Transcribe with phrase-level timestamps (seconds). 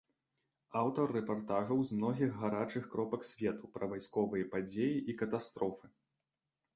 [0.79, 5.85] Аўтар рэпартажаў з многіх гарачых кропак свету, пра вайсковыя падзеі і катастрофы.